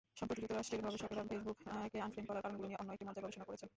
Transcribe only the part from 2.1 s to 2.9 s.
করার কারণগুলো নিয়ে অন্য